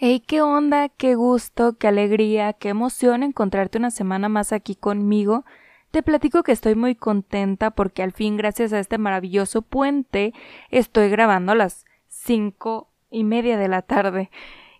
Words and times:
Hey, 0.00 0.20
qué 0.24 0.42
onda, 0.42 0.90
qué 0.90 1.16
gusto, 1.16 1.76
qué 1.76 1.88
alegría, 1.88 2.52
qué 2.52 2.68
emoción 2.68 3.24
encontrarte 3.24 3.78
una 3.78 3.90
semana 3.90 4.28
más 4.28 4.52
aquí 4.52 4.76
conmigo. 4.76 5.44
Te 5.90 6.04
platico 6.04 6.44
que 6.44 6.52
estoy 6.52 6.76
muy 6.76 6.94
contenta 6.94 7.72
porque 7.72 8.04
al 8.04 8.12
fin, 8.12 8.36
gracias 8.36 8.72
a 8.72 8.78
este 8.78 8.96
maravilloso 8.96 9.60
puente, 9.60 10.34
estoy 10.70 11.08
grabando 11.08 11.50
a 11.50 11.56
las 11.56 11.84
cinco 12.06 12.92
y 13.10 13.24
media 13.24 13.58
de 13.58 13.66
la 13.66 13.82
tarde. 13.82 14.30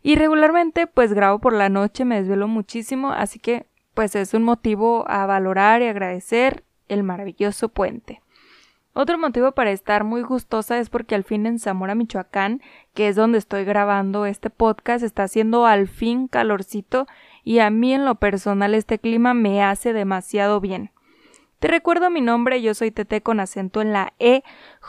Y 0.04 0.14
regularmente, 0.14 0.86
pues 0.86 1.12
grabo 1.12 1.40
por 1.40 1.52
la 1.52 1.68
noche, 1.68 2.04
me 2.04 2.20
desvelo 2.20 2.46
muchísimo, 2.46 3.10
así 3.10 3.40
que, 3.40 3.66
pues 3.94 4.14
es 4.14 4.34
un 4.34 4.44
motivo 4.44 5.04
a 5.08 5.26
valorar 5.26 5.82
y 5.82 5.86
agradecer 5.86 6.62
el 6.86 7.02
maravilloso 7.02 7.70
puente. 7.70 8.22
Otro 9.00 9.16
motivo 9.16 9.52
para 9.52 9.70
estar 9.70 10.02
muy 10.02 10.22
gustosa 10.22 10.76
es 10.80 10.90
porque 10.90 11.14
al 11.14 11.22
fin 11.22 11.46
en 11.46 11.60
Zamora, 11.60 11.94
Michoacán, 11.94 12.60
que 12.94 13.06
es 13.06 13.14
donde 13.14 13.38
estoy 13.38 13.62
grabando 13.62 14.26
este 14.26 14.50
podcast, 14.50 15.04
está 15.04 15.22
haciendo 15.22 15.66
al 15.66 15.86
fin 15.86 16.26
calorcito 16.26 17.06
y 17.44 17.60
a 17.60 17.70
mí 17.70 17.94
en 17.94 18.04
lo 18.04 18.16
personal 18.16 18.74
este 18.74 18.98
clima 18.98 19.34
me 19.34 19.62
hace 19.62 19.92
demasiado 19.92 20.60
bien. 20.60 20.90
Te 21.60 21.68
recuerdo 21.68 22.10
mi 22.10 22.20
nombre, 22.20 22.60
yo 22.60 22.74
soy 22.74 22.90
Tete 22.90 23.22
con 23.22 23.38
acento 23.38 23.82
en 23.82 23.92
la 23.92 24.14
E, 24.18 24.42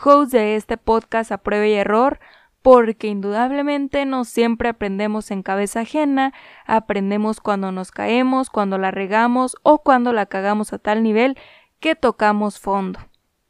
host 0.04 0.32
de 0.32 0.56
este 0.56 0.76
podcast 0.76 1.30
a 1.30 1.38
prueba 1.38 1.68
y 1.68 1.74
error, 1.74 2.18
porque 2.62 3.06
indudablemente 3.06 4.06
no 4.06 4.24
siempre 4.24 4.70
aprendemos 4.70 5.30
en 5.30 5.44
cabeza 5.44 5.82
ajena, 5.82 6.34
aprendemos 6.66 7.40
cuando 7.40 7.70
nos 7.70 7.92
caemos, 7.92 8.50
cuando 8.50 8.76
la 8.76 8.90
regamos 8.90 9.56
o 9.62 9.84
cuando 9.84 10.12
la 10.12 10.26
cagamos 10.26 10.72
a 10.72 10.78
tal 10.78 11.04
nivel 11.04 11.38
que 11.78 11.94
tocamos 11.94 12.58
fondo. 12.58 12.98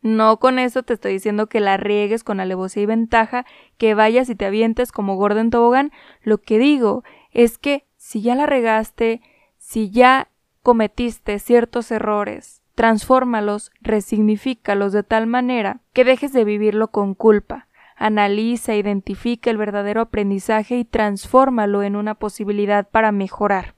No 0.02 0.38
con 0.38 0.58
eso 0.58 0.82
te 0.82 0.94
estoy 0.94 1.12
diciendo 1.12 1.46
que 1.48 1.60
la 1.60 1.76
riegues 1.76 2.24
con 2.24 2.40
alevosía 2.40 2.84
y 2.84 2.86
ventaja, 2.86 3.44
que 3.76 3.94
vayas 3.94 4.30
y 4.30 4.34
te 4.34 4.46
avientes 4.46 4.92
como 4.92 5.16
gordo 5.16 5.40
en 5.40 5.50
tobogán. 5.50 5.92
Lo 6.22 6.38
que 6.38 6.58
digo 6.58 7.04
es 7.32 7.58
que 7.58 7.86
si 7.96 8.22
ya 8.22 8.34
la 8.34 8.46
regaste, 8.46 9.20
si 9.58 9.90
ya 9.90 10.28
cometiste 10.62 11.38
ciertos 11.38 11.90
errores, 11.90 12.62
transfórmalos, 12.74 13.72
resignifícalos 13.82 14.92
de 14.92 15.02
tal 15.02 15.26
manera 15.26 15.80
que 15.92 16.04
dejes 16.04 16.32
de 16.32 16.44
vivirlo 16.44 16.88
con 16.88 17.14
culpa. 17.14 17.68
Analiza, 17.96 18.74
identifica 18.74 19.50
el 19.50 19.58
verdadero 19.58 20.00
aprendizaje 20.00 20.78
y 20.78 20.86
transfórmalo 20.86 21.82
en 21.82 21.96
una 21.96 22.14
posibilidad 22.14 22.88
para 22.88 23.12
mejorar. 23.12 23.74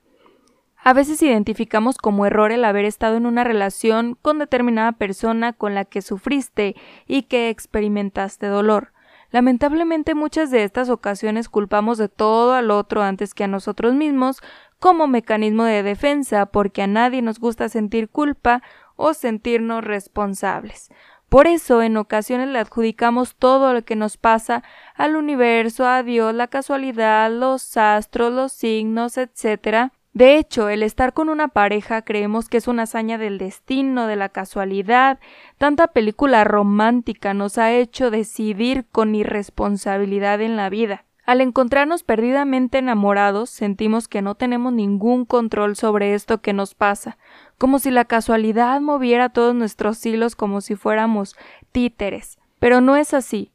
A 0.84 0.94
veces 0.94 1.22
identificamos 1.22 1.96
como 1.96 2.26
error 2.26 2.50
el 2.50 2.64
haber 2.64 2.84
estado 2.84 3.16
en 3.16 3.26
una 3.26 3.44
relación 3.44 4.18
con 4.20 4.40
determinada 4.40 4.90
persona 4.90 5.52
con 5.52 5.76
la 5.76 5.84
que 5.84 6.02
sufriste 6.02 6.74
y 7.06 7.22
que 7.22 7.50
experimentaste 7.50 8.48
dolor. 8.48 8.92
Lamentablemente 9.30 10.16
muchas 10.16 10.50
de 10.50 10.64
estas 10.64 10.90
ocasiones 10.90 11.48
culpamos 11.48 11.98
de 11.98 12.08
todo 12.08 12.54
al 12.54 12.72
otro 12.72 13.00
antes 13.02 13.32
que 13.32 13.44
a 13.44 13.48
nosotros 13.48 13.94
mismos 13.94 14.40
como 14.80 15.06
mecanismo 15.06 15.64
de 15.64 15.84
defensa 15.84 16.46
porque 16.46 16.82
a 16.82 16.88
nadie 16.88 17.22
nos 17.22 17.38
gusta 17.38 17.68
sentir 17.68 18.08
culpa 18.08 18.60
o 18.96 19.14
sentirnos 19.14 19.84
responsables. 19.84 20.90
Por 21.28 21.46
eso 21.46 21.80
en 21.80 21.96
ocasiones 21.96 22.48
le 22.48 22.58
adjudicamos 22.58 23.36
todo 23.36 23.72
lo 23.72 23.84
que 23.84 23.94
nos 23.94 24.16
pasa 24.16 24.64
al 24.96 25.14
universo, 25.14 25.86
a 25.86 26.02
Dios, 26.02 26.34
la 26.34 26.48
casualidad, 26.48 27.30
los 27.30 27.76
astros, 27.76 28.32
los 28.32 28.52
signos, 28.52 29.16
etc., 29.16 29.92
de 30.14 30.36
hecho, 30.36 30.68
el 30.68 30.82
estar 30.82 31.14
con 31.14 31.30
una 31.30 31.48
pareja 31.48 32.02
creemos 32.02 32.50
que 32.50 32.58
es 32.58 32.68
una 32.68 32.82
hazaña 32.82 33.16
del 33.16 33.38
destino, 33.38 34.06
de 34.06 34.16
la 34.16 34.28
casualidad. 34.28 35.18
Tanta 35.56 35.88
película 35.88 36.44
romántica 36.44 37.32
nos 37.32 37.56
ha 37.56 37.72
hecho 37.72 38.10
decidir 38.10 38.84
con 38.92 39.14
irresponsabilidad 39.14 40.42
en 40.42 40.56
la 40.56 40.68
vida. 40.68 41.06
Al 41.24 41.40
encontrarnos 41.40 42.02
perdidamente 42.02 42.78
enamorados, 42.78 43.48
sentimos 43.48 44.06
que 44.06 44.20
no 44.20 44.34
tenemos 44.34 44.72
ningún 44.74 45.24
control 45.24 45.76
sobre 45.76 46.12
esto 46.12 46.42
que 46.42 46.52
nos 46.52 46.74
pasa, 46.74 47.16
como 47.56 47.78
si 47.78 47.90
la 47.90 48.04
casualidad 48.04 48.80
moviera 48.82 49.30
todos 49.30 49.54
nuestros 49.54 50.04
hilos 50.04 50.36
como 50.36 50.60
si 50.60 50.74
fuéramos 50.74 51.36
títeres. 51.70 52.38
Pero 52.58 52.82
no 52.82 52.96
es 52.96 53.14
así. 53.14 53.52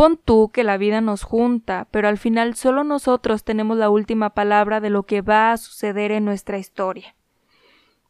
Pon 0.00 0.16
tú 0.16 0.48
que 0.48 0.64
la 0.64 0.78
vida 0.78 1.02
nos 1.02 1.24
junta, 1.24 1.86
pero 1.90 2.08
al 2.08 2.16
final 2.16 2.54
solo 2.54 2.84
nosotros 2.84 3.44
tenemos 3.44 3.76
la 3.76 3.90
última 3.90 4.30
palabra 4.30 4.80
de 4.80 4.88
lo 4.88 5.02
que 5.02 5.20
va 5.20 5.52
a 5.52 5.58
suceder 5.58 6.10
en 6.10 6.24
nuestra 6.24 6.56
historia. 6.56 7.14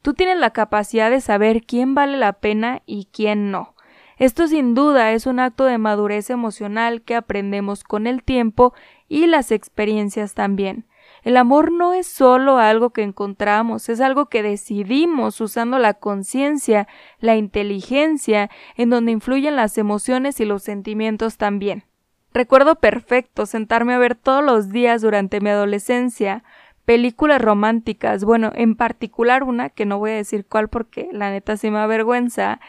Tú 0.00 0.14
tienes 0.14 0.38
la 0.38 0.50
capacidad 0.50 1.10
de 1.10 1.20
saber 1.20 1.62
quién 1.62 1.96
vale 1.96 2.16
la 2.16 2.34
pena 2.34 2.82
y 2.86 3.08
quién 3.12 3.50
no. 3.50 3.74
Esto 4.18 4.46
sin 4.46 4.72
duda 4.76 5.10
es 5.10 5.26
un 5.26 5.40
acto 5.40 5.64
de 5.64 5.78
madurez 5.78 6.30
emocional 6.30 7.02
que 7.02 7.16
aprendemos 7.16 7.82
con 7.82 8.06
el 8.06 8.22
tiempo 8.22 8.72
y 9.08 9.26
las 9.26 9.50
experiencias 9.50 10.34
también. 10.34 10.86
El 11.22 11.36
amor 11.36 11.72
no 11.72 11.92
es 11.92 12.06
solo 12.06 12.58
algo 12.58 12.90
que 12.90 13.02
encontramos, 13.02 13.88
es 13.88 14.00
algo 14.00 14.26
que 14.26 14.42
decidimos 14.42 15.40
usando 15.40 15.78
la 15.78 15.94
conciencia, 15.94 16.88
la 17.18 17.36
inteligencia, 17.36 18.50
en 18.76 18.90
donde 18.90 19.12
influyen 19.12 19.56
las 19.56 19.76
emociones 19.78 20.40
y 20.40 20.44
los 20.44 20.62
sentimientos 20.62 21.36
también. 21.36 21.84
Recuerdo 22.32 22.76
perfecto 22.76 23.44
sentarme 23.44 23.94
a 23.94 23.98
ver 23.98 24.14
todos 24.14 24.44
los 24.44 24.70
días 24.70 25.02
durante 25.02 25.40
mi 25.40 25.50
adolescencia 25.50 26.44
películas 26.84 27.40
románticas, 27.40 28.24
bueno, 28.24 28.50
en 28.54 28.74
particular 28.74 29.44
una 29.44 29.70
que 29.70 29.86
no 29.86 30.00
voy 30.00 30.10
a 30.10 30.14
decir 30.14 30.44
cuál 30.44 30.68
porque 30.68 31.08
la 31.12 31.30
neta 31.30 31.56
sí 31.56 31.70
me 31.70 31.78
avergüenza, 31.78 32.60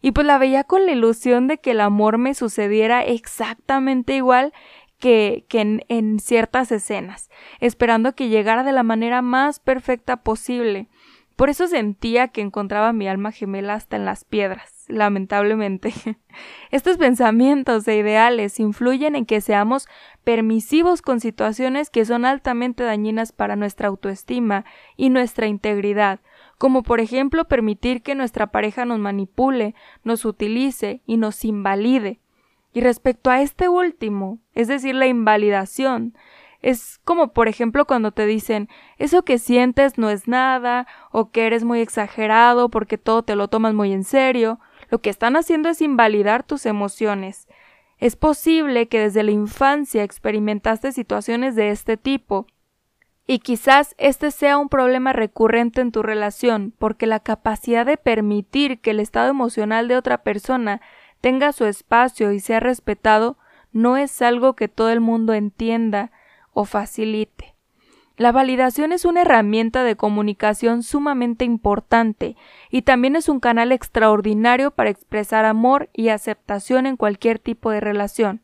y 0.00 0.12
pues 0.12 0.26
la 0.26 0.38
veía 0.38 0.64
con 0.64 0.86
la 0.86 0.92
ilusión 0.92 1.46
de 1.46 1.58
que 1.58 1.72
el 1.72 1.80
amor 1.80 2.16
me 2.16 2.32
sucediera 2.32 3.04
exactamente 3.04 4.14
igual 4.14 4.54
que, 4.98 5.44
que 5.48 5.82
en, 5.88 6.20
ciertas 6.20 6.72
escenas, 6.72 7.30
esperando 7.60 8.14
que 8.14 8.28
llegara 8.28 8.64
de 8.64 8.72
la 8.72 8.82
manera 8.82 9.22
más 9.22 9.60
perfecta 9.60 10.18
posible. 10.18 10.88
Por 11.36 11.50
eso 11.50 11.66
sentía 11.66 12.28
que 12.28 12.40
encontraba 12.40 12.94
mi 12.94 13.08
alma 13.08 13.30
gemela 13.30 13.74
hasta 13.74 13.96
en 13.96 14.06
las 14.06 14.24
piedras, 14.24 14.86
lamentablemente. 14.88 15.92
Estos 16.70 16.96
pensamientos 16.96 17.86
e 17.86 17.96
ideales 17.96 18.58
influyen 18.58 19.14
en 19.14 19.26
que 19.26 19.42
seamos 19.42 19.86
permisivos 20.24 21.02
con 21.02 21.20
situaciones 21.20 21.90
que 21.90 22.06
son 22.06 22.24
altamente 22.24 22.84
dañinas 22.84 23.32
para 23.32 23.54
nuestra 23.54 23.88
autoestima 23.88 24.64
y 24.96 25.10
nuestra 25.10 25.46
integridad, 25.46 26.20
como 26.56 26.82
por 26.82 27.00
ejemplo 27.00 27.44
permitir 27.44 28.02
que 28.02 28.14
nuestra 28.14 28.46
pareja 28.46 28.86
nos 28.86 28.98
manipule, 28.98 29.74
nos 30.04 30.24
utilice 30.24 31.02
y 31.04 31.18
nos 31.18 31.44
invalide. 31.44 32.18
Y 32.76 32.82
respecto 32.82 33.30
a 33.30 33.40
este 33.40 33.70
último, 33.70 34.38
es 34.52 34.68
decir, 34.68 34.94
la 34.94 35.06
invalidación, 35.06 36.14
es 36.60 37.00
como 37.04 37.32
por 37.32 37.48
ejemplo 37.48 37.86
cuando 37.86 38.12
te 38.12 38.26
dicen 38.26 38.68
eso 38.98 39.24
que 39.24 39.38
sientes 39.38 39.96
no 39.96 40.10
es 40.10 40.28
nada 40.28 40.86
o 41.10 41.30
que 41.30 41.46
eres 41.46 41.64
muy 41.64 41.80
exagerado 41.80 42.68
porque 42.68 42.98
todo 42.98 43.22
te 43.22 43.34
lo 43.34 43.48
tomas 43.48 43.72
muy 43.72 43.94
en 43.94 44.04
serio. 44.04 44.60
Lo 44.90 44.98
que 44.98 45.08
están 45.08 45.36
haciendo 45.36 45.70
es 45.70 45.80
invalidar 45.80 46.42
tus 46.42 46.66
emociones. 46.66 47.48
Es 47.96 48.14
posible 48.14 48.88
que 48.88 49.00
desde 49.00 49.22
la 49.22 49.30
infancia 49.30 50.02
experimentaste 50.02 50.92
situaciones 50.92 51.56
de 51.56 51.70
este 51.70 51.96
tipo 51.96 52.46
y 53.26 53.38
quizás 53.38 53.94
este 53.96 54.30
sea 54.30 54.58
un 54.58 54.68
problema 54.68 55.14
recurrente 55.14 55.80
en 55.80 55.92
tu 55.92 56.02
relación 56.02 56.74
porque 56.78 57.06
la 57.06 57.20
capacidad 57.20 57.86
de 57.86 57.96
permitir 57.96 58.82
que 58.82 58.90
el 58.90 59.00
estado 59.00 59.30
emocional 59.30 59.88
de 59.88 59.96
otra 59.96 60.18
persona 60.18 60.82
tenga 61.26 61.50
su 61.50 61.64
espacio 61.64 62.30
y 62.30 62.38
sea 62.38 62.60
respetado, 62.60 63.36
no 63.72 63.96
es 63.96 64.22
algo 64.22 64.54
que 64.54 64.68
todo 64.68 64.90
el 64.90 65.00
mundo 65.00 65.34
entienda 65.34 66.12
o 66.52 66.64
facilite. 66.64 67.56
La 68.16 68.30
validación 68.30 68.92
es 68.92 69.04
una 69.04 69.22
herramienta 69.22 69.82
de 69.82 69.96
comunicación 69.96 70.84
sumamente 70.84 71.44
importante 71.44 72.36
y 72.70 72.82
también 72.82 73.16
es 73.16 73.28
un 73.28 73.40
canal 73.40 73.72
extraordinario 73.72 74.70
para 74.70 74.90
expresar 74.90 75.46
amor 75.46 75.90
y 75.92 76.10
aceptación 76.10 76.86
en 76.86 76.96
cualquier 76.96 77.40
tipo 77.40 77.72
de 77.72 77.80
relación. 77.80 78.42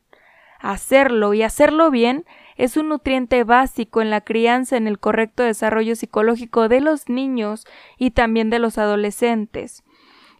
Hacerlo 0.59 1.33
y 1.33 1.41
hacerlo 1.41 1.89
bien 1.89 2.25
es 2.57 2.75
un 2.75 2.89
nutriente 2.89 3.45
básico 3.45 4.01
en 4.01 4.09
la 4.09 4.19
crianza 4.19 4.75
en 4.75 4.87
el 4.87 4.99
correcto 4.99 5.43
desarrollo 5.43 5.95
psicológico 5.95 6.67
de 6.67 6.81
los 6.81 7.07
niños 7.07 7.65
y 7.97 8.11
también 8.11 8.49
de 8.49 8.59
los 8.59 8.77
adolescentes. 8.77 9.85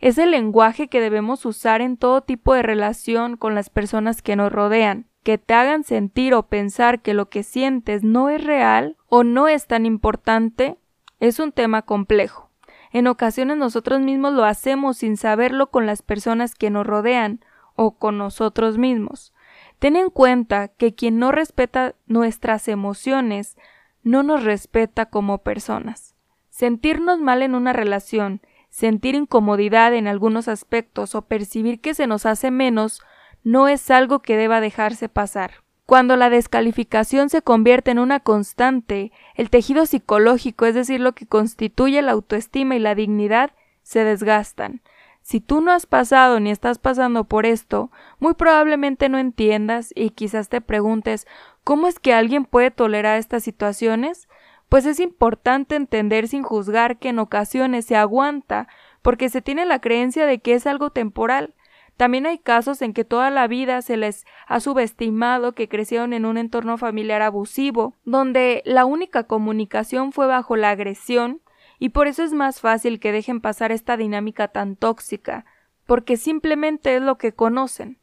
Es 0.03 0.17
el 0.17 0.31
lenguaje 0.31 0.89
que 0.89 0.99
debemos 0.99 1.45
usar 1.45 1.79
en 1.79 1.95
todo 1.95 2.19
tipo 2.19 2.53
de 2.53 2.61
relación 2.61 3.37
con 3.37 3.55
las 3.55 3.69
personas 3.69 4.21
que 4.21 4.35
nos 4.35 4.51
rodean. 4.51 5.05
que 5.23 5.37
te 5.37 5.53
hagan 5.53 5.85
sentir 5.85 6.33
o 6.33 6.47
pensar 6.47 7.01
que 7.01 7.13
lo 7.13 7.29
que 7.29 7.43
sientes 7.43 8.03
no 8.03 8.29
es 8.29 8.43
real 8.43 8.97
o 9.07 9.23
no 9.23 9.47
es 9.47 9.65
tan 9.65 9.85
importante, 9.85 10.77
es 11.21 11.39
un 11.39 11.53
tema 11.53 11.83
complejo. 11.83 12.49
En 12.91 13.07
ocasiones 13.07 13.55
nosotros 13.55 14.01
mismos 14.01 14.33
lo 14.33 14.43
hacemos 14.43 14.97
sin 14.97 15.15
saberlo 15.15 15.71
con 15.71 15.85
las 15.85 16.01
personas 16.01 16.53
que 16.53 16.69
nos 16.69 16.85
rodean 16.85 17.39
o 17.75 17.97
con 17.97 18.17
nosotros 18.17 18.77
mismos. 18.77 19.33
Ten 19.79 19.95
en 19.95 20.09
cuenta 20.09 20.67
que 20.67 20.93
quien 20.93 21.17
no 21.17 21.31
respeta 21.31 21.95
nuestras 22.07 22.67
emociones 22.67 23.55
no 24.03 24.21
nos 24.23 24.43
respeta 24.43 25.05
como 25.05 25.37
personas. 25.37 26.13
Sentirnos 26.49 27.21
mal 27.21 27.41
en 27.43 27.55
una 27.55 27.71
relación, 27.71 28.41
sentir 28.73 29.13
incomodidad 29.13 29.93
en 29.93 30.07
algunos 30.07 30.47
aspectos 30.47 31.13
o 31.13 31.21
percibir 31.21 31.79
que 31.79 31.93
se 31.93 32.07
nos 32.07 32.25
hace 32.25 32.49
menos 32.49 33.03
no 33.43 33.67
es 33.67 33.91
algo 33.91 34.23
que 34.23 34.35
deba 34.35 34.61
dejarse 34.61 35.09
pasar. 35.09 35.63
Cuando 35.85 36.15
la 36.15 36.31
descalificación 36.31 37.29
se 37.29 37.43
convierte 37.43 37.91
en 37.91 37.99
una 37.99 38.19
constante, 38.19 39.11
el 39.35 39.51
tejido 39.51 39.85
psicológico, 39.85 40.65
es 40.65 40.73
decir, 40.73 41.01
lo 41.01 41.11
que 41.11 41.27
constituye 41.27 42.01
la 42.01 42.13
autoestima 42.13 42.75
y 42.75 42.79
la 42.79 42.95
dignidad, 42.95 43.51
se 43.83 44.03
desgastan. 44.03 44.81
Si 45.21 45.39
tú 45.39 45.61
no 45.61 45.71
has 45.71 45.85
pasado 45.85 46.39
ni 46.39 46.49
estás 46.49 46.79
pasando 46.79 47.25
por 47.25 47.45
esto, 47.45 47.91
muy 48.19 48.33
probablemente 48.33 49.07
no 49.07 49.19
entiendas 49.19 49.93
y 49.95 50.09
quizás 50.09 50.49
te 50.49 50.61
preguntes 50.61 51.27
¿cómo 51.63 51.87
es 51.87 51.99
que 51.99 52.15
alguien 52.15 52.43
puede 52.43 52.71
tolerar 52.71 53.19
estas 53.19 53.43
situaciones? 53.43 54.27
Pues 54.73 54.87
es 54.87 54.99
importante 54.99 55.75
entender 55.75 56.27
sin 56.27 56.41
juzgar 56.41 56.97
que 56.97 57.09
en 57.09 57.19
ocasiones 57.19 57.85
se 57.85 57.95
aguanta 57.95 58.67
porque 59.03 59.29
se 59.29 59.39
tiene 59.39 59.67
la 59.67 59.77
creencia 59.77 60.25
de 60.25 60.39
que 60.39 60.55
es 60.55 60.65
algo 60.65 60.89
temporal, 60.89 61.53
también 61.95 62.25
hay 62.25 62.39
casos 62.39 62.81
en 62.81 62.93
que 62.93 63.05
toda 63.05 63.29
la 63.29 63.47
vida 63.47 63.83
se 63.83 63.97
les 63.97 64.25
ha 64.47 64.59
subestimado 64.59 65.53
que 65.53 65.69
crecieron 65.69 66.11
en 66.11 66.25
un 66.25 66.37
entorno 66.39 66.79
familiar 66.79 67.21
abusivo, 67.21 67.93
donde 68.03 68.63
la 68.65 68.85
única 68.85 69.25
comunicación 69.25 70.11
fue 70.11 70.25
bajo 70.25 70.55
la 70.55 70.71
agresión, 70.71 71.41
y 71.77 71.89
por 71.89 72.07
eso 72.07 72.23
es 72.23 72.33
más 72.33 72.59
fácil 72.59 72.99
que 72.99 73.11
dejen 73.11 73.41
pasar 73.41 73.71
esta 73.71 73.95
dinámica 73.95 74.47
tan 74.47 74.75
tóxica, 74.75 75.45
porque 75.85 76.17
simplemente 76.17 76.95
es 76.95 77.03
lo 77.03 77.19
que 77.19 77.31
conocen. 77.31 77.99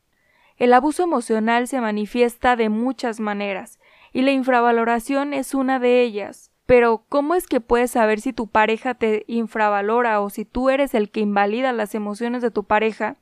El 0.56 0.72
abuso 0.72 1.02
emocional 1.02 1.67
se 1.67 1.81
manifiesta 1.81 2.55
de 2.55 2.69
muchas 2.69 3.19
maneras, 3.19 3.81
y 4.12 4.22
la 4.22 4.31
infravaloración 4.31 5.34
es 5.34 5.52
una 5.52 5.81
de 5.81 6.02
ellas. 6.02 6.50
Pero, 6.70 7.02
¿cómo 7.08 7.34
es 7.34 7.49
que 7.49 7.61
puedes 7.61 7.90
saber 7.90 8.20
si 8.20 8.32
tu 8.32 8.46
pareja 8.46 8.94
te 8.94 9.25
infravalora 9.26 10.20
o 10.20 10.31
si 10.31 10.44
tú 10.44 10.70
eres 10.70 10.94
el 10.94 11.11
que 11.11 11.19
invalida 11.19 11.72
las 11.72 11.96
emociones 11.96 12.43
de 12.43 12.52
tu 12.52 12.62
pareja? 12.62 13.17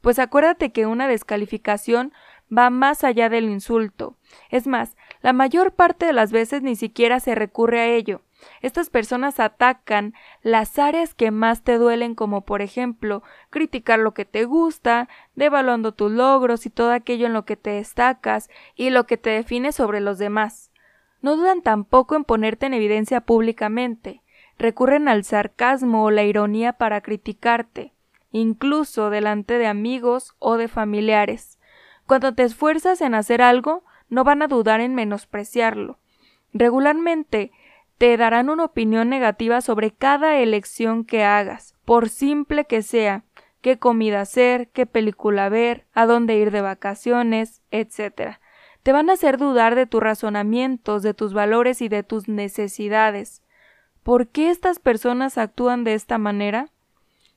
Pues 0.00 0.18
acuérdate 0.18 0.72
que 0.72 0.86
una 0.86 1.06
descalificación 1.06 2.14
va 2.50 2.70
más 2.70 3.04
allá 3.04 3.28
del 3.28 3.44
insulto. 3.44 4.16
Es 4.48 4.66
más, 4.66 4.96
la 5.20 5.34
mayor 5.34 5.72
parte 5.72 6.06
de 6.06 6.14
las 6.14 6.32
veces 6.32 6.62
ni 6.62 6.76
siquiera 6.76 7.20
se 7.20 7.34
recurre 7.34 7.80
a 7.80 7.88
ello. 7.88 8.22
Estas 8.62 8.88
personas 8.88 9.38
atacan 9.38 10.14
las 10.40 10.78
áreas 10.78 11.12
que 11.12 11.30
más 11.30 11.64
te 11.64 11.76
duelen 11.76 12.14
como 12.14 12.46
por 12.46 12.62
ejemplo 12.62 13.22
criticar 13.50 13.98
lo 13.98 14.14
que 14.14 14.24
te 14.24 14.46
gusta, 14.46 15.10
devaluando 15.34 15.92
tus 15.92 16.10
logros 16.10 16.64
y 16.64 16.70
todo 16.70 16.92
aquello 16.92 17.26
en 17.26 17.34
lo 17.34 17.44
que 17.44 17.58
te 17.58 17.68
destacas 17.68 18.48
y 18.74 18.88
lo 18.88 19.04
que 19.04 19.18
te 19.18 19.28
define 19.28 19.72
sobre 19.72 20.00
los 20.00 20.16
demás. 20.16 20.70
No 21.20 21.36
dudan 21.36 21.62
tampoco 21.62 22.16
en 22.16 22.24
ponerte 22.24 22.66
en 22.66 22.74
evidencia 22.74 23.20
públicamente, 23.22 24.22
recurren 24.58 25.08
al 25.08 25.24
sarcasmo 25.24 26.04
o 26.04 26.10
la 26.10 26.24
ironía 26.24 26.74
para 26.74 27.00
criticarte 27.00 27.92
incluso 28.32 29.10
delante 29.10 29.58
de 29.58 29.66
amigos 29.66 30.34
o 30.38 30.56
de 30.56 30.68
familiares. 30.68 31.58
Cuando 32.06 32.34
te 32.34 32.44
esfuerzas 32.44 33.00
en 33.00 33.14
hacer 33.14 33.42
algo, 33.42 33.84
no 34.08 34.24
van 34.24 34.42
a 34.42 34.48
dudar 34.48 34.80
en 34.80 34.94
menospreciarlo. 34.94 35.98
Regularmente 36.52 37.52
te 37.98 38.16
darán 38.16 38.48
una 38.48 38.64
opinión 38.64 39.08
negativa 39.08 39.60
sobre 39.60 39.90
cada 39.90 40.38
elección 40.38 41.04
que 41.04 41.24
hagas, 41.24 41.74
por 41.84 42.08
simple 42.08 42.64
que 42.64 42.82
sea, 42.82 43.24
qué 43.60 43.78
comida 43.78 44.20
hacer, 44.20 44.68
qué 44.68 44.86
película 44.86 45.48
ver, 45.48 45.86
a 45.92 46.06
dónde 46.06 46.36
ir 46.36 46.50
de 46.50 46.60
vacaciones, 46.60 47.62
etc. 47.70 48.38
Te 48.88 48.92
van 48.92 49.10
a 49.10 49.12
hacer 49.12 49.36
dudar 49.36 49.74
de 49.74 49.84
tus 49.84 50.02
razonamientos, 50.02 51.02
de 51.02 51.12
tus 51.12 51.34
valores 51.34 51.82
y 51.82 51.90
de 51.90 52.02
tus 52.02 52.26
necesidades. 52.26 53.42
¿Por 54.02 54.28
qué 54.28 54.48
estas 54.48 54.78
personas 54.78 55.36
actúan 55.36 55.84
de 55.84 55.92
esta 55.92 56.16
manera? 56.16 56.70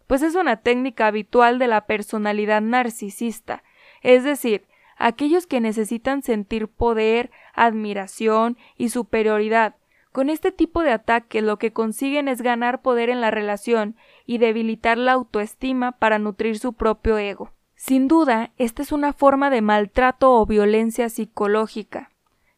pues 0.07 0.21
es 0.21 0.35
una 0.35 0.61
técnica 0.61 1.07
habitual 1.07 1.59
de 1.59 1.67
la 1.67 1.87
personalidad 1.87 2.61
narcisista, 2.61 3.63
es 4.01 4.23
decir, 4.23 4.65
aquellos 4.97 5.45
que 5.45 5.59
necesitan 5.59 6.23
sentir 6.23 6.69
poder, 6.69 7.31
admiración 7.53 8.57
y 8.77 8.87
superioridad. 8.87 9.75
Con 10.13 10.29
este 10.29 10.53
tipo 10.53 10.83
de 10.83 10.91
ataque 10.91 11.41
lo 11.41 11.59
que 11.59 11.73
consiguen 11.73 12.29
es 12.29 12.41
ganar 12.41 12.81
poder 12.81 13.09
en 13.09 13.19
la 13.19 13.29
relación 13.29 13.97
y 14.25 14.37
debilitar 14.37 14.97
la 14.97 15.11
autoestima 15.11 15.91
para 15.91 16.17
nutrir 16.17 16.57
su 16.59 16.71
propio 16.71 17.17
ego. 17.17 17.51
Sin 17.83 18.07
duda, 18.07 18.51
esta 18.57 18.83
es 18.83 18.91
una 18.91 19.11
forma 19.11 19.49
de 19.49 19.63
maltrato 19.63 20.39
o 20.39 20.45
violencia 20.45 21.09
psicológica. 21.09 22.11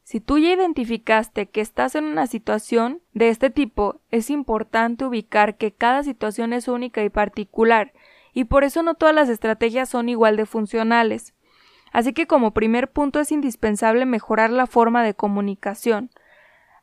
Si 0.03 0.19
tú 0.19 0.37
ya 0.37 0.51
identificaste 0.51 1.45
que 1.45 1.61
estás 1.61 1.95
en 1.95 2.03
una 2.03 2.27
situación 2.27 3.01
de 3.13 3.29
este 3.29 3.49
tipo, 3.49 4.01
es 4.11 4.29
importante 4.29 5.05
ubicar 5.05 5.55
que 5.55 5.71
cada 5.71 6.03
situación 6.03 6.51
es 6.51 6.67
única 6.67 7.05
y 7.05 7.09
particular, 7.09 7.93
y 8.33 8.43
por 8.43 8.65
eso 8.65 8.83
no 8.83 8.95
todas 8.95 9.15
las 9.15 9.29
estrategias 9.29 9.87
son 9.87 10.09
igual 10.09 10.35
de 10.35 10.45
funcionales. 10.45 11.33
Así 11.93 12.11
que 12.11 12.27
como 12.27 12.51
primer 12.51 12.91
punto 12.91 13.21
es 13.21 13.31
indispensable 13.31 14.05
mejorar 14.05 14.49
la 14.49 14.67
forma 14.67 15.05
de 15.05 15.13
comunicación. 15.13 16.11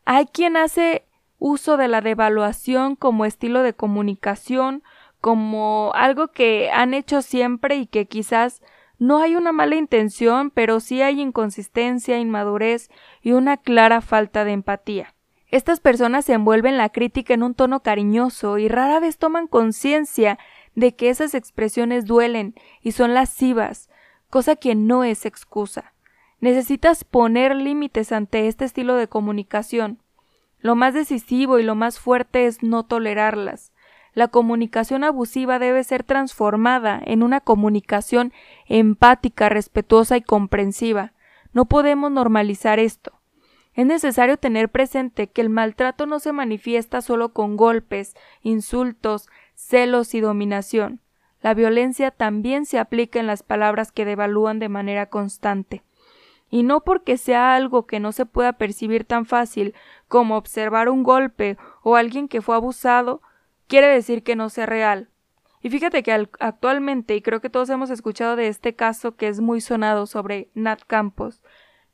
Hay 0.06 0.24
quien 0.24 0.56
hace 0.56 1.04
uso 1.38 1.76
de 1.76 1.88
la 1.88 2.00
devaluación 2.00 2.96
como 2.96 3.26
estilo 3.26 3.62
de 3.62 3.74
comunicación, 3.74 4.82
como 5.20 5.92
algo 5.94 6.28
que 6.28 6.70
han 6.70 6.94
hecho 6.94 7.22
siempre 7.22 7.76
y 7.76 7.86
que 7.86 8.06
quizás 8.06 8.62
no 8.98 9.18
hay 9.18 9.34
una 9.34 9.52
mala 9.52 9.76
intención, 9.76 10.50
pero 10.50 10.78
sí 10.80 11.00
hay 11.02 11.20
inconsistencia, 11.20 12.18
inmadurez 12.18 12.90
y 13.22 13.32
una 13.32 13.56
clara 13.56 14.00
falta 14.02 14.44
de 14.44 14.52
empatía. 14.52 15.14
Estas 15.48 15.80
personas 15.80 16.26
se 16.26 16.34
envuelven 16.34 16.76
la 16.76 16.90
crítica 16.90 17.34
en 17.34 17.42
un 17.42 17.54
tono 17.54 17.80
cariñoso 17.80 18.58
y 18.58 18.68
rara 18.68 19.00
vez 19.00 19.18
toman 19.18 19.48
conciencia 19.48 20.38
de 20.74 20.94
que 20.94 21.10
esas 21.10 21.34
expresiones 21.34 22.04
duelen 22.04 22.54
y 22.82 22.92
son 22.92 23.14
lascivas, 23.14 23.88
cosa 24.28 24.54
que 24.54 24.74
no 24.74 25.02
es 25.02 25.26
excusa. 25.26 25.92
Necesitas 26.38 27.04
poner 27.04 27.56
límites 27.56 28.12
ante 28.12 28.48
este 28.48 28.64
estilo 28.64 28.94
de 28.94 29.08
comunicación. 29.08 30.02
Lo 30.58 30.76
más 30.76 30.94
decisivo 30.94 31.58
y 31.58 31.62
lo 31.62 31.74
más 31.74 31.98
fuerte 31.98 32.46
es 32.46 32.62
no 32.62 32.84
tolerarlas. 32.84 33.72
La 34.12 34.28
comunicación 34.28 35.04
abusiva 35.04 35.58
debe 35.58 35.84
ser 35.84 36.02
transformada 36.02 37.00
en 37.04 37.22
una 37.22 37.40
comunicación 37.40 38.32
empática, 38.66 39.48
respetuosa 39.48 40.16
y 40.16 40.22
comprensiva. 40.22 41.12
No 41.52 41.66
podemos 41.66 42.10
normalizar 42.10 42.78
esto. 42.78 43.12
Es 43.74 43.86
necesario 43.86 44.36
tener 44.36 44.68
presente 44.68 45.28
que 45.28 45.40
el 45.40 45.48
maltrato 45.48 46.06
no 46.06 46.18
se 46.18 46.32
manifiesta 46.32 47.02
solo 47.02 47.32
con 47.32 47.56
golpes, 47.56 48.16
insultos, 48.42 49.28
celos 49.54 50.14
y 50.14 50.20
dominación. 50.20 51.00
La 51.40 51.54
violencia 51.54 52.10
también 52.10 52.66
se 52.66 52.78
aplica 52.78 53.20
en 53.20 53.26
las 53.26 53.42
palabras 53.42 53.92
que 53.92 54.04
devalúan 54.04 54.58
de 54.58 54.68
manera 54.68 55.06
constante. 55.06 55.82
Y 56.50 56.64
no 56.64 56.80
porque 56.80 57.16
sea 57.16 57.54
algo 57.54 57.86
que 57.86 58.00
no 58.00 58.10
se 58.10 58.26
pueda 58.26 58.54
percibir 58.54 59.04
tan 59.04 59.24
fácil 59.24 59.74
como 60.08 60.36
observar 60.36 60.88
un 60.88 61.04
golpe 61.04 61.56
o 61.82 61.94
alguien 61.94 62.26
que 62.26 62.42
fue 62.42 62.56
abusado, 62.56 63.22
quiere 63.70 63.86
decir 63.86 64.24
que 64.24 64.34
no 64.34 64.50
sea 64.50 64.66
real. 64.66 65.08
Y 65.62 65.70
fíjate 65.70 66.02
que 66.02 66.12
actualmente, 66.40 67.14
y 67.14 67.22
creo 67.22 67.40
que 67.40 67.50
todos 67.50 67.70
hemos 67.70 67.88
escuchado 67.90 68.34
de 68.34 68.48
este 68.48 68.74
caso 68.74 69.14
que 69.14 69.28
es 69.28 69.40
muy 69.40 69.60
sonado 69.60 70.06
sobre 70.06 70.50
Nat 70.54 70.82
Campos, 70.86 71.40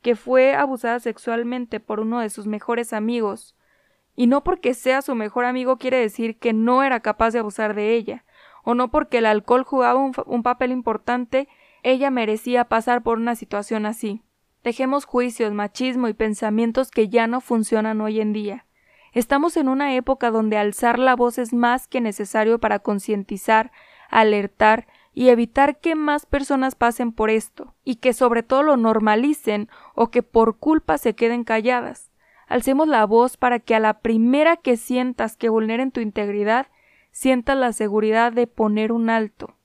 que 0.01 0.15
fue 0.15 0.55
abusada 0.55 0.99
sexualmente 0.99 1.79
por 1.79 1.99
uno 1.99 2.19
de 2.19 2.31
sus 2.31 2.47
mejores 2.47 2.93
amigos. 2.93 3.55
Y 4.15 4.25
no 4.25 4.43
porque 4.43 4.73
sea 4.73 5.03
su 5.03 5.13
mejor 5.13 5.45
amigo 5.45 5.77
quiere 5.77 5.99
decir 5.99 6.39
que 6.39 6.51
no 6.51 6.81
era 6.81 7.01
capaz 7.01 7.31
de 7.31 7.39
abusar 7.39 7.75
de 7.75 7.93
ella, 7.93 8.25
o 8.63 8.73
no 8.73 8.89
porque 8.89 9.19
el 9.19 9.27
alcohol 9.27 9.63
jugaba 9.63 9.99
un, 9.99 10.13
un 10.25 10.41
papel 10.41 10.71
importante, 10.71 11.47
ella 11.83 12.09
merecía 12.09 12.65
pasar 12.65 13.03
por 13.03 13.19
una 13.19 13.35
situación 13.35 13.85
así. 13.85 14.23
Dejemos 14.63 15.05
juicios, 15.05 15.53
machismo 15.53 16.07
y 16.07 16.13
pensamientos 16.13 16.89
que 16.89 17.07
ya 17.07 17.27
no 17.27 17.39
funcionan 17.39 18.01
hoy 18.01 18.19
en 18.19 18.33
día. 18.33 18.66
Estamos 19.17 19.57
en 19.57 19.67
una 19.67 19.95
época 19.95 20.29
donde 20.29 20.59
alzar 20.59 20.99
la 20.99 21.15
voz 21.15 21.39
es 21.39 21.51
más 21.51 21.87
que 21.87 22.01
necesario 22.01 22.59
para 22.59 22.77
concientizar, 22.77 23.71
alertar 24.11 24.85
y 25.11 25.29
evitar 25.29 25.79
que 25.79 25.95
más 25.95 26.27
personas 26.27 26.75
pasen 26.75 27.11
por 27.11 27.31
esto, 27.31 27.73
y 27.83 27.95
que 27.95 28.13
sobre 28.13 28.43
todo 28.43 28.61
lo 28.61 28.77
normalicen 28.77 29.69
o 29.95 30.11
que 30.11 30.21
por 30.21 30.59
culpa 30.59 30.99
se 30.99 31.15
queden 31.15 31.45
calladas. 31.45 32.11
Alcemos 32.45 32.87
la 32.87 33.03
voz 33.07 33.37
para 33.37 33.57
que 33.57 33.73
a 33.73 33.79
la 33.79 34.01
primera 34.01 34.55
que 34.55 34.77
sientas 34.77 35.35
que 35.35 35.49
vulneren 35.49 35.89
tu 35.89 35.99
integridad, 35.99 36.67
sientas 37.09 37.57
la 37.57 37.73
seguridad 37.73 38.31
de 38.31 38.45
poner 38.45 38.91
un 38.91 39.09
alto. 39.09 39.55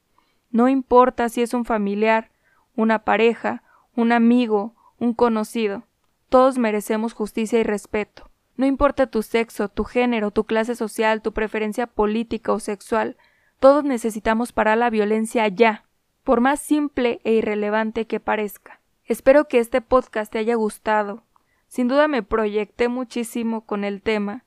No 0.50 0.70
importa 0.70 1.28
si 1.28 1.42
es 1.42 1.52
un 1.52 1.66
familiar, 1.66 2.30
una 2.74 3.00
pareja, 3.00 3.62
un 3.96 4.12
amigo, 4.12 4.74
un 4.98 5.12
conocido. 5.12 5.82
Todos 6.30 6.56
merecemos 6.56 7.12
justicia 7.12 7.60
y 7.60 7.64
respeto. 7.64 8.31
No 8.56 8.66
importa 8.66 9.06
tu 9.06 9.22
sexo, 9.22 9.68
tu 9.68 9.84
género, 9.84 10.30
tu 10.30 10.44
clase 10.44 10.74
social, 10.74 11.22
tu 11.22 11.32
preferencia 11.32 11.86
política 11.86 12.52
o 12.52 12.60
sexual, 12.60 13.16
todos 13.60 13.84
necesitamos 13.84 14.52
parar 14.52 14.78
la 14.78 14.90
violencia 14.90 15.46
ya, 15.48 15.84
por 16.24 16.40
más 16.40 16.60
simple 16.60 17.20
e 17.24 17.32
irrelevante 17.32 18.06
que 18.06 18.20
parezca. 18.20 18.80
Espero 19.04 19.48
que 19.48 19.58
este 19.58 19.80
podcast 19.80 20.32
te 20.32 20.38
haya 20.38 20.54
gustado. 20.54 21.24
Sin 21.66 21.88
duda 21.88 22.08
me 22.08 22.22
proyecté 22.22 22.88
muchísimo 22.88 23.64
con 23.64 23.84
el 23.84 24.02
tema. 24.02 24.44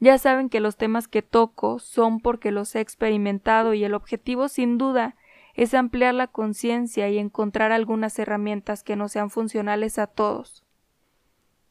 Ya 0.00 0.18
saben 0.18 0.48
que 0.48 0.60
los 0.60 0.76
temas 0.76 1.08
que 1.08 1.22
toco 1.22 1.78
son 1.78 2.20
porque 2.20 2.52
los 2.52 2.74
he 2.74 2.80
experimentado 2.80 3.74
y 3.74 3.84
el 3.84 3.94
objetivo 3.94 4.48
sin 4.48 4.78
duda 4.78 5.16
es 5.54 5.74
ampliar 5.74 6.14
la 6.14 6.28
conciencia 6.28 7.08
y 7.08 7.18
encontrar 7.18 7.72
algunas 7.72 8.16
herramientas 8.18 8.84
que 8.84 8.94
no 8.94 9.08
sean 9.08 9.30
funcionales 9.30 9.98
a 9.98 10.06
todos. 10.06 10.62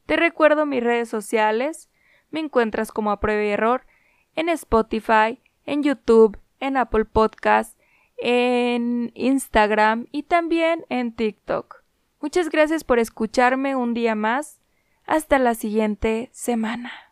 Te 0.08 0.16
recuerdo 0.16 0.66
mis 0.66 0.84
redes 0.84 1.10
sociales. 1.10 1.90
Me 2.32 2.40
encuentras 2.40 2.92
como 2.92 3.12
a 3.12 3.20
prueba 3.20 3.44
y 3.44 3.50
error 3.50 3.86
en 4.36 4.50
Spotify, 4.50 5.40
en 5.66 5.84
YouTube, 5.84 6.40
en 6.60 6.78
Apple 6.78 7.06
Podcast, 7.06 7.78
en 8.18 9.12
Instagram 9.16 10.08
y 10.12 10.24
también 10.24 10.86
en 10.90 11.14
TikTok. 11.14 11.84
Muchas 12.22 12.50
gracias 12.50 12.84
por 12.84 13.00
escucharme 13.00 13.76
un 13.76 13.94
día 13.94 14.16
más. 14.16 14.62
Hasta 15.06 15.40
la 15.40 15.54
siguiente 15.54 16.30
semana. 16.32 17.07